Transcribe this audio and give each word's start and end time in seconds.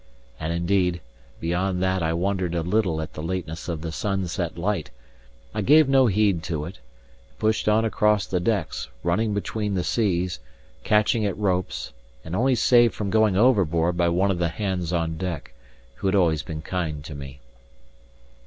And 0.39 0.51
indeed 0.51 0.99
(beyond 1.39 1.79
that 1.83 2.01
I 2.01 2.11
wondered 2.13 2.55
a 2.55 2.63
little 2.63 3.03
at 3.03 3.13
the 3.13 3.21
lateness 3.21 3.69
of 3.69 3.81
the 3.81 3.91
sunset 3.91 4.57
light) 4.57 4.89
I 5.53 5.61
gave 5.61 5.87
no 5.87 6.07
heed 6.07 6.41
to 6.45 6.65
it, 6.65 6.79
and 7.29 7.37
pushed 7.37 7.69
on 7.69 7.85
across 7.85 8.25
the 8.25 8.39
decks, 8.39 8.87
running 9.03 9.35
between 9.35 9.75
the 9.75 9.83
seas, 9.83 10.39
catching 10.83 11.23
at 11.23 11.37
ropes, 11.37 11.93
and 12.25 12.35
only 12.35 12.55
saved 12.55 12.95
from 12.95 13.11
going 13.11 13.37
overboard 13.37 13.95
by 13.95 14.09
one 14.09 14.31
of 14.31 14.39
the 14.39 14.49
hands 14.49 14.91
on 14.91 15.17
deck, 15.19 15.53
who 15.97 16.07
had 16.07 16.13
been 16.13 16.19
always 16.19 16.41
kind 16.63 17.03
to 17.05 17.13
me. 17.13 17.39